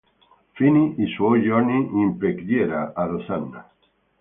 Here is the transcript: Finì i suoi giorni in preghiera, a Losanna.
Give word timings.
Finì 0.53 0.95
i 0.99 1.05
suoi 1.13 1.43
giorni 1.43 1.77
in 2.01 2.17
preghiera, 2.17 2.93
a 2.95 3.05
Losanna. 3.05 3.69